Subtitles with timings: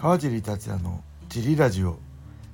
[0.00, 1.98] 川尻達也のジリラジオ。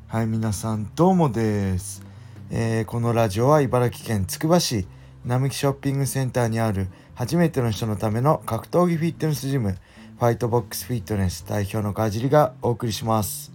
[0.08, 2.02] はい皆さんどうもです、
[2.50, 4.86] えー、このラジオは茨城県つくば市
[5.26, 13.52] 並木ショッピングセンターにある初めての人のための格闘技フィットネスジムファイトボックスフィットネス代表の川尻がお送りします。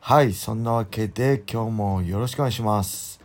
[0.00, 3.20] はいそんなわけで今日もよろしくお願いします。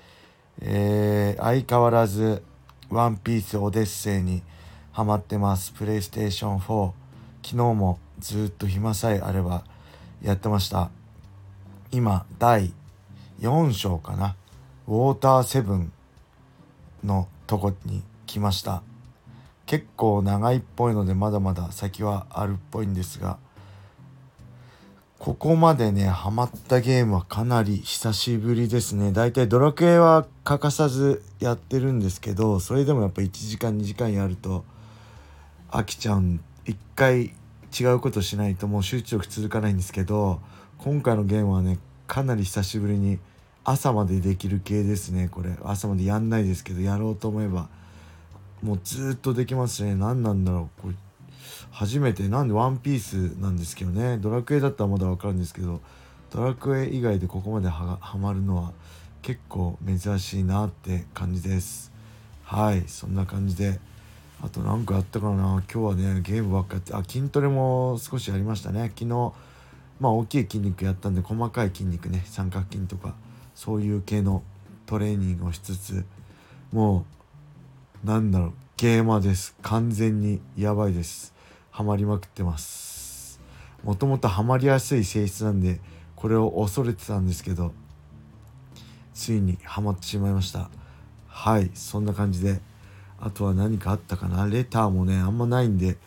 [0.61, 2.43] えー、相変わらず
[2.91, 4.43] ワンピースオデッセイに
[4.91, 5.71] ハマってます。
[5.71, 6.29] プレイステー。
[6.29, 6.91] ション4
[7.41, 9.63] 昨日もずっと暇さえあれば
[10.21, 10.89] やってました。
[11.91, 12.73] 今第
[13.39, 14.35] 4章かな。
[14.88, 15.91] ウォーターセブン
[17.03, 18.81] のとこに来ました。
[19.66, 23.38] 結構長いっぽいのでまだまだ先はあるっぽいんですが
[25.20, 29.12] ここまでねハマったゲームはかなり久しぶりですね。
[29.12, 34.63] だいたいドラクエは欠かさずやってるんですけどそれでもやっぱ1時間2時間やると
[35.70, 36.40] 飽きちゃうん。
[36.65, 37.34] 一回
[37.80, 40.40] 違うことしないともう集中力続かないんですけど
[40.77, 43.20] 今回のゲームはねかなり久しぶりに
[43.63, 45.51] 朝までできる系ですねこれ。
[45.63, 47.68] 朝までやんないですけどやろうと思えば
[48.63, 49.93] もうずっとできますね。
[49.96, 50.96] 何なんだろうこれ。
[51.71, 54.18] 初めてなんでワンピースなんですけどね。
[54.20, 55.82] ドラクエだったらまだ分かるんですけど
[56.32, 58.71] ドラクエ以外でここまではまるのは
[59.21, 61.91] 結構珍しいなって感じです。
[62.44, 63.82] はいそんな感じで
[64.41, 65.34] あと何かやったかな。
[65.34, 68.91] 今日はねゲームばっかやってあ筋トレも少しやりましたね。
[68.96, 69.34] 昨日
[70.00, 73.16] まあ大きい筋肉やったんで細かい筋肉ね三角筋とか
[73.56, 74.44] そういう系の
[74.85, 76.06] トレーニングをしつつ
[76.72, 77.06] も
[78.03, 79.56] うなんだろうゲーマーです。
[79.63, 81.34] 完全にやばいです。
[81.72, 83.40] ハマりまくってます。
[83.84, 85.79] もともとハマりやすい性質なんで
[86.16, 87.74] これを恐れてたんですけど
[89.13, 90.69] ついにハマってしまいました。
[91.28, 92.62] はいそんな感じで
[93.19, 94.46] あとは何かあったかな？
[94.47, 95.97] レターもねあんまないんで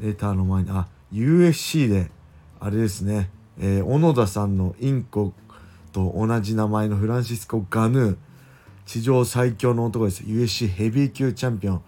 [0.00, 2.10] レターの前にあ USC で
[2.60, 5.32] あれですね、えー、小野田さんのインコ
[5.92, 8.16] と同じ名前のフランシスコ・ガヌー。
[8.86, 10.22] 地上最強の男です。
[10.22, 11.82] USC ヘビー級チャンピオン。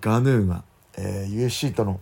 [0.00, 0.62] ガヌーが、
[0.96, 1.98] えー、USC との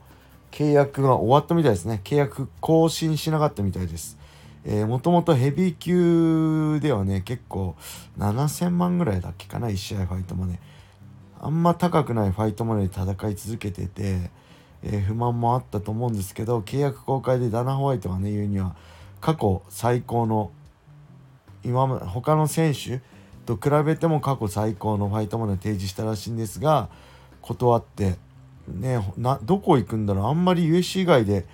[0.51, 2.01] 契約が終わったみたいですね。
[2.05, 4.19] 契約更新しなかったみたいです。
[4.65, 7.75] えー、もともとヘビー級ではね結構
[8.19, 10.61] 7000万ぐらいだっけかな？1試合ファイトマネ
[11.43, 14.31] あんま高くないファイトマネーで戦い続けてて、
[14.85, 18.77] えー、不満もあったと思うんですけど契約公開でダナ・ホワイトがね言うには
[19.21, 20.53] 過去最高の
[21.65, 23.01] 今ま他の選手
[23.45, 26.89] と比べても過去最高のファイトマネを提示したらしいんですが
[27.41, 28.19] 断って
[28.69, 30.27] ねなどこ行くんだろう。
[30.27, 31.45] あんまり USC 以外で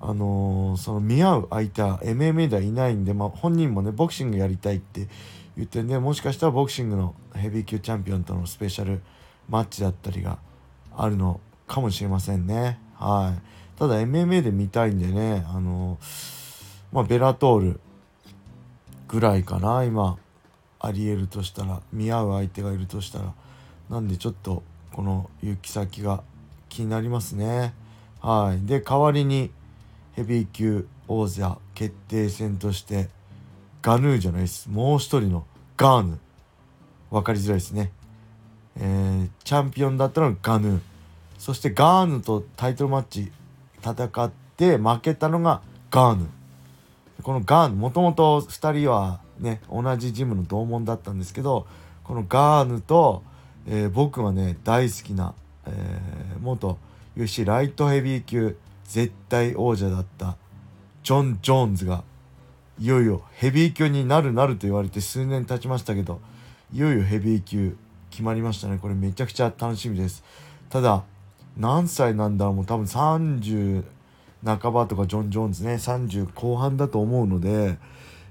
[0.00, 5.08] あのー、その見合う相手は MMA ではいないんで、まあ、本人もねボクシングやりたいって
[5.56, 9.00] 言ってねもしかしたらボクシングのヘビー級チャンピオンとのスペシャル
[9.48, 10.38] マッチだったりが
[10.96, 12.78] あるのかもしれませんね。
[12.96, 13.78] はい。
[13.78, 15.98] ただ MMA で見たいんでねあの、
[16.92, 17.80] まあベラトール
[19.08, 20.16] ぐらいかな今
[20.80, 23.32] ありえるとしたら見合う相手がいるとしたら。
[23.90, 24.62] なんでちょっと
[24.92, 26.22] この行き先が
[26.68, 27.74] 気になりますね。
[28.20, 28.66] はい。
[28.66, 29.50] で代わりに
[30.14, 33.08] ヘビー級王者決定戦として
[33.82, 34.70] ガヌーじゃないです。
[34.70, 35.44] もう一人の
[35.76, 36.18] ガーヌ。
[37.10, 37.92] 分かりづらいですね、
[38.78, 40.80] えー、チャンピオンだったのがガヌー。
[41.38, 43.30] そしてガーヌとタイトルマッチ
[43.82, 46.26] 戦って負けたのがガーヌ
[47.22, 51.66] このガーヌもともと2人はね同じジムの同門だったんですけど
[52.02, 53.22] このガーヌと、
[53.66, 55.34] えー、僕はね大好きな、
[55.66, 56.78] えー、元
[57.16, 60.36] UFC ライトヘビー級絶対王者だった
[61.02, 62.04] ジョン・ジョーンズが
[62.78, 66.20] いよいよヘビー級になるなると言われて数年経ちましたけど
[66.72, 67.76] いよいよヘビー級
[68.14, 68.78] 決まりましたね。
[68.80, 70.22] これめちゃくちゃ楽しみです。
[70.70, 71.02] ただ
[71.56, 73.84] 何歳なんだろうもう多分30
[74.44, 77.76] 半ばとかジョン・ジョーンズね30後半だと思うので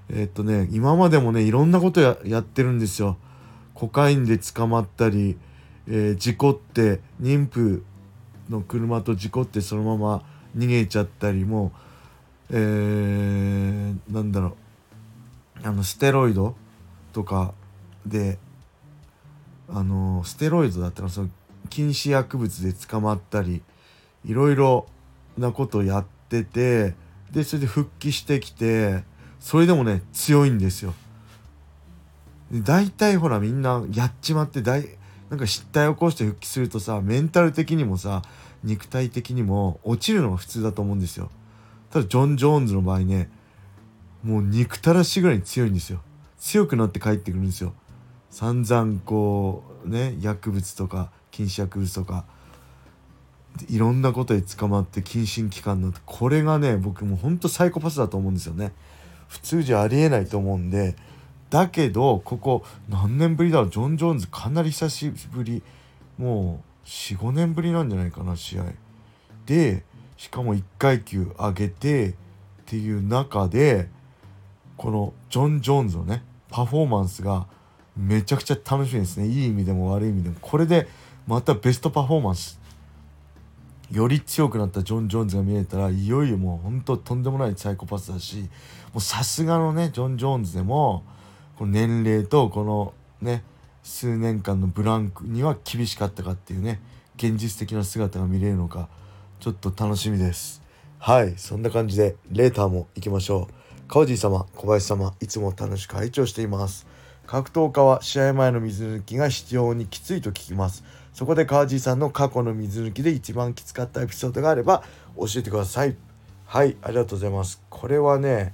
[0.09, 3.17] え、っとね今までもねいろんなことややってるんですよ。
[3.73, 5.37] コカインで捕まったり、
[5.89, 7.83] えー、事故って妊婦
[8.49, 10.23] の車と事故ってそのまま
[10.57, 11.73] 逃げちゃったりも
[12.51, 14.55] えー、なんだろ
[15.61, 15.67] う。
[15.67, 16.55] あのステロイド
[17.11, 17.53] とか
[18.05, 18.37] で
[19.73, 21.29] あのステロイドだったらその
[21.69, 23.63] 禁止薬物で捕まったり
[24.23, 24.85] いろいろ
[25.37, 26.93] なことをやってて
[27.31, 29.03] でそれで復帰してきて
[29.39, 30.93] それでもね強いんですよ。
[32.51, 34.87] 大体ほらみんなやっちまって大
[35.31, 38.21] なんか失態を起こして復帰するとさメンタル的にもさ
[38.63, 41.31] 肉体的にも落ちるのが普通だと思うんですよ。
[41.89, 43.31] ただジョン・ジョーンズの場合ね
[44.21, 46.01] もう憎たらしぐらいに強いんですよ。
[46.37, 47.73] 強くなって帰ってくるんですよ。
[48.33, 52.25] 散々こうね薬物とか禁止薬物とか
[53.69, 58.71] いろんなことで捕まって謹慎期間になってこれがね僕もうほんとサイコパスだと思うんですよね。
[59.27, 60.95] 普通じゃありえないと思うんで
[61.51, 65.61] だけどここ何年ぶりだろうジョン・ジョーンズかなり久しぶり
[66.17, 68.65] もう45年ぶりなんじゃないかな試合。
[69.45, 69.83] で
[70.17, 72.13] しかも1階級上げてっ
[72.65, 73.89] ていう中で
[74.75, 77.45] このジョン・ジョーンズのねパフォーマンスが
[77.97, 79.27] めちゃくちゃ楽しみですね。
[79.27, 80.35] いい意味でも悪い意味でも。
[80.41, 80.87] これで
[81.27, 82.59] またベストパフォーマンス。
[83.91, 88.49] より強くなったジョン・ジョーンズが見えたらいよいよもう本当とんでもないサイコパスだし
[88.91, 91.03] もうさすがのねジョン・ジョーンズでも
[91.57, 93.43] この年齢とこのね
[93.83, 96.81] 数年間のブランクには厳しかったかっていうね
[97.17, 98.89] 現実的な姿が見れるのか
[99.39, 100.63] ちょっと楽しみです。
[100.97, 103.53] はいそんな感じでレーターも行きましょう。
[103.87, 106.87] 川地様小林様いつも楽しく拝聴しています。
[107.25, 110.83] 格闘家は試合前の水抜きが必要にきついと聞きます。
[111.13, 114.83] そこで川地さんの過去の水抜きで一番きつかったエピソードがあれば
[115.15, 115.95] 教えてください。
[116.45, 117.61] はいありがとうございます。
[117.69, 118.53] これはね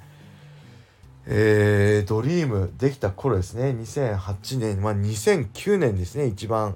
[1.26, 3.70] えー、ドリームできた頃ですね。
[3.72, 6.26] 2008年まあ2009年ですね。
[6.26, 6.76] 一番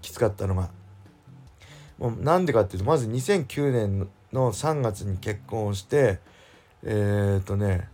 [0.00, 0.70] きつかったのが。
[1.98, 6.18] もうなんでかっていうとまず2009年の3月に結婚をして
[6.82, 7.88] えっ、ー、とね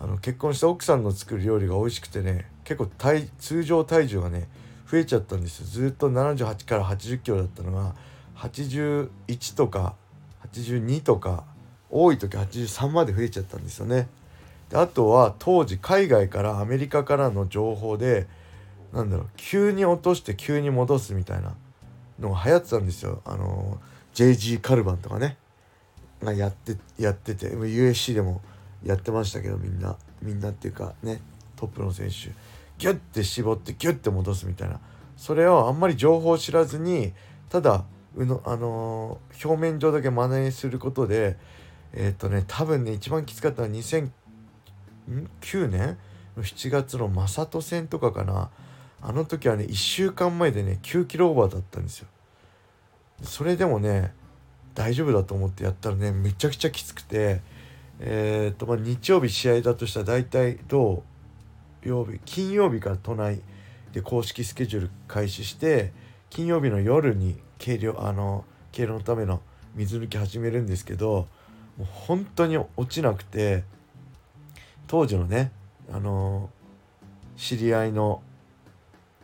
[0.00, 4.48] あの結婚した奥さんの作る料理が美味しくてね結構体通常体重がね
[4.90, 7.94] 増えちゃったんですよずっと78から80キロだったのが
[8.36, 9.94] 81とか
[10.52, 11.44] 82とか
[11.90, 14.08] 多い時83まで増えちゃったんですよね。
[14.70, 18.26] であとは当時海外からアメリカからの情報で
[18.92, 21.54] なんだろう急に落として急に戻すみたいな
[22.18, 23.20] のが流行ってたんですよ。
[23.24, 23.80] あの
[24.14, 25.36] JG カルバンとかね
[26.22, 28.40] がやってやってて USC でも
[28.84, 29.96] やってましたけどみんな。
[30.22, 31.20] みんなっていうかね
[31.56, 32.32] トップの選手。
[32.78, 34.80] ギュッて絞ってギュッて戻すみたいな。
[35.16, 37.12] それをあんまり情報を知らずに
[37.48, 37.84] ただ
[38.16, 41.36] うの、あのー、表面上だけ真似することで
[41.92, 44.10] えー、っとね多分ね一番きつかったのは2009
[45.68, 45.98] 年？
[46.36, 48.50] の7月の正人戦とかかな。
[49.02, 52.08] あの時はね1週間前でね9キロオーバーだったんですよ。
[53.22, 54.14] それでもね
[54.74, 57.40] 大丈夫だと思ってやったらねめちゃくちゃきつくて
[58.02, 61.02] えー、とまあ日曜日試合だとしたら大体土
[61.82, 63.40] 曜日金曜日から都内
[63.92, 65.92] で公式スケジュール開始して
[66.30, 69.42] 金曜日の夜に計量あの計量のための
[69.74, 71.26] 水抜き始めるんですけど
[71.76, 73.64] もう本当に落ちなくて
[74.86, 75.52] 当時のね
[75.92, 76.50] あの
[77.36, 78.22] 知り合いの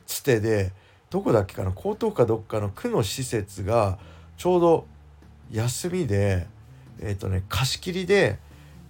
[0.06, 0.72] つてで
[1.10, 3.98] どこだっけかな江東かどっかの区の施設が
[4.36, 4.86] ちょうど
[5.50, 6.46] 休みで
[7.00, 8.38] えっ、ー、とね貸し切りで、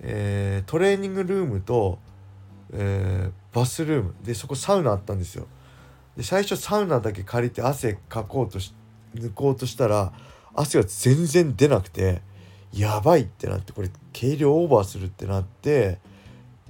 [0.08, 1.98] えー、トレーニングルームと、
[2.72, 5.48] えー、バスルームでそこサウナあったんですよ。
[6.16, 8.72] で最初サウナだけ借りて汗かこうとし
[9.16, 10.12] 抜こうとしたら
[10.54, 12.22] 汗が全然出なくて
[12.72, 15.98] やばいってなってこれ軽量オーバーするってなって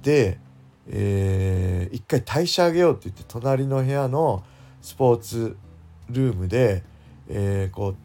[0.01, 0.39] で、
[0.89, 4.43] えー、一回代謝上げようって言って隣の部屋の
[4.81, 5.55] スポーツ
[6.09, 6.83] ルームで、
[7.29, 7.95] えー、こう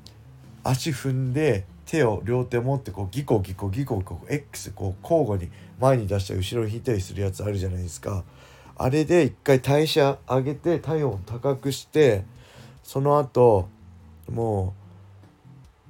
[0.62, 8.24] 足踏んで手を両手持ってこうギコギコギコギコ X こう交互に前に出したり後ろに引いたりするやつあるじゃないですか
[8.78, 12.24] あれで一回代謝上げて体温高くして
[12.82, 13.68] その後
[14.30, 14.74] も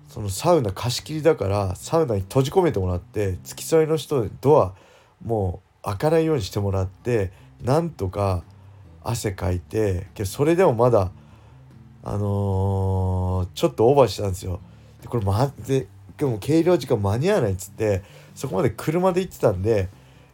[0.09, 4.75] うそのサウナ貸し切りだからサウナに閉じ込めてもらって付き添いの人でドア
[5.25, 7.31] もう開かないようにしてもらって
[7.63, 8.43] なんとか
[9.05, 11.13] 汗かいてけどそれでもまだ
[12.03, 14.59] あのー、ちょっとオーバーしたんですよ。
[15.03, 18.03] でこれまででも計量時間間に合わないっつって
[18.35, 19.89] そこまで車で行ってたんで、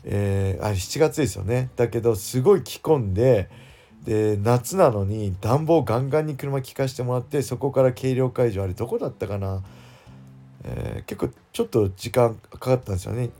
[0.04, 1.70] えー、あれ7月ですよね。
[1.76, 3.48] だけどすごい着込んで
[4.04, 9.62] で夏なのに暖房ガンガンに車効かしてもらってそこから計量会場あれどこだったかな、
[10.64, 13.30] えー、結構ちょっと時間かかったんですよね。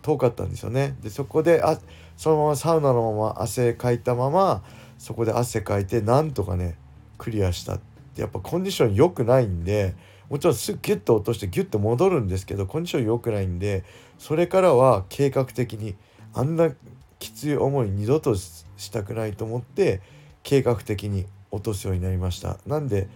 [0.00, 0.96] 遠かったんですよね。
[1.02, 1.78] でそこであ
[2.16, 4.62] そのままサウナのまま汗かいたまま
[4.98, 6.76] そこで汗かいてなんとかね
[7.18, 7.80] クリアしたっ
[8.14, 9.94] てやっぱコンディション良くないんで
[10.28, 13.84] もちろんすぐギュッと落としてギュッと戻るんですけどコンディション良くないんで
[14.18, 15.96] それからは計画的に
[16.34, 16.70] あんな
[17.18, 20.00] きつい思い二度としたくないと思って
[20.42, 22.58] 計画的に落とすようになりました。
[22.66, 23.08] なんで、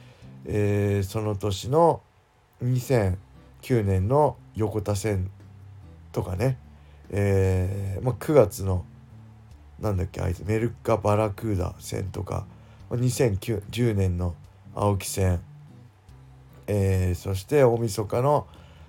[0.47, 2.03] えー、その年の
[2.63, 5.31] 2009年の横田線
[6.13, 6.59] とかね、
[7.11, 8.85] えーまあ、9月の
[9.81, 12.47] なんだっけあいつメルカ・バラクーダ戦とか
[12.91, 14.35] 2010年の
[14.75, 15.41] 青木戦
[16.67, 18.47] えー、そして大晦日の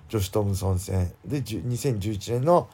[0.08, 1.12] ジョシュ・トムソン戦。
[1.24, 2.68] で2011年の、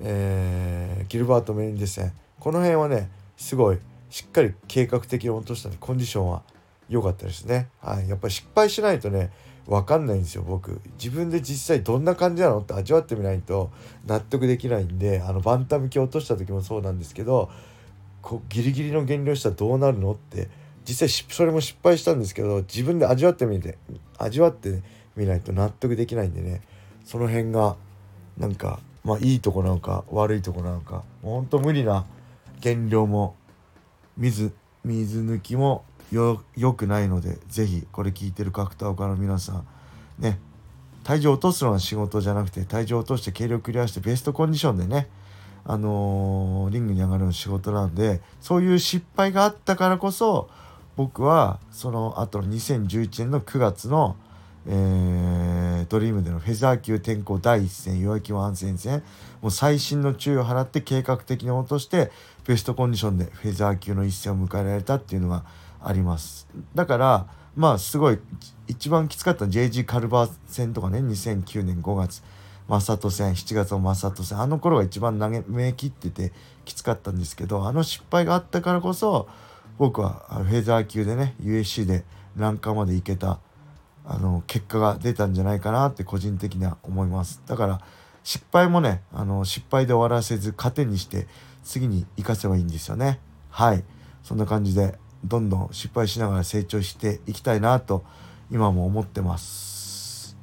[0.00, 2.12] えー、ギルバート・メリンデ戦。
[2.38, 3.78] この辺はねすごい
[4.10, 6.42] しっかり計画的に落としたんでコンディションは
[6.88, 9.30] 良かったですね、はい、やっぱり失敗しないとね
[9.66, 10.80] 分かんないんですよ僕。
[10.98, 12.60] 自分で実際どんな感じなの？
[12.60, 13.70] って味わってみないと
[14.06, 17.50] 納得できないんであのバンタム級落とした時もそうなんですけど
[18.22, 20.12] こうギリギリの減量したらどうなるの？
[20.12, 20.48] って
[20.88, 23.76] 実際それも失敗したんですけど自分で味わってみて
[24.16, 24.80] 味わって
[25.16, 26.62] みないと納得できないんでね。
[27.04, 27.76] その辺が
[28.38, 32.04] なんかまあいいとこなのか悪いとこなのかほんと無理な
[32.60, 33.34] 減量も
[34.16, 34.52] 水
[34.84, 39.66] 水抜きもよ良くないので是非これ聞いてる格闘家の皆さん
[40.18, 40.38] ね
[41.04, 45.08] 体重落とすのは仕事じゃなくて体重落として軽量クリアしてベストコンディションでね
[45.64, 50.50] あのー、リングに上がるの仕事なんでそういう失敗があったからこそ
[50.98, 54.16] 僕はその後の2011年の9月の、
[54.66, 59.04] えー、ドリームでのフェザー級転向第1戦弱気ワン戦戦
[59.40, 62.10] もう細心の注意を払って計画的に落として
[62.48, 65.44] ベストコンディションでフェザー級の一戦を迎えられたっていうのが
[65.80, 66.48] あります。
[66.74, 68.18] だからまあすごい
[68.66, 72.24] 一番きつかった JG カルバー戦とかね2009年5月
[72.66, 76.32] マサト戦7月のマサト戦あの頃が一番投げめ切ってて
[76.64, 79.28] きつかったんですけどあの失敗があったからこそ
[79.78, 82.04] 僕はフェザー級でね USC で
[82.36, 83.38] ランカーまで行けた
[84.04, 87.42] あの結果が出たんじゃないかなって個人的には思います。
[87.46, 87.80] だから
[88.24, 91.26] 失敗もねあの失敗で終わらせず糧にして
[91.62, 93.20] 次に生かせばいいんですよね。
[93.50, 93.84] はい。
[94.22, 98.04] そんな感じでどんどん失敗しながら成長していきたいなと
[98.50, 100.36] 今も思ってます。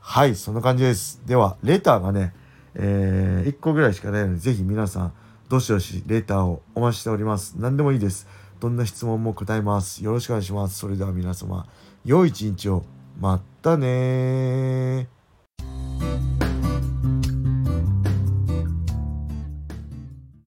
[0.00, 0.34] はい。
[0.34, 1.22] そんな感じです。
[1.26, 2.34] ではレターがね、
[2.74, 5.12] えー、1個ぐらいしかないので是非皆さん
[5.48, 7.54] どしどしレターをお待ちしております。
[7.58, 8.28] 何でもいいです。
[8.60, 10.04] どんな質問も答えます。
[10.04, 10.78] よろしくお願いします。
[10.78, 11.66] それでは皆様
[12.04, 12.84] 良い一日を。
[13.18, 15.08] またね